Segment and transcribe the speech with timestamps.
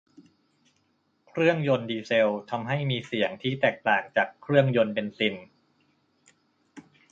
[1.29, 5.35] เครื่องยนต์ดีเซลทำให้มีเสียงที่แตกต่างจากเครื่องยนต์เบนซิน